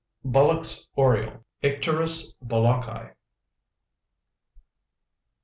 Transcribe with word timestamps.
BULLOCK'S 0.25 0.89
ORIOLE. 0.95 1.45
(_Icterus 1.61 2.33
bullocki. 2.43 3.13